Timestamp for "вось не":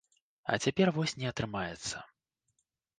0.97-1.29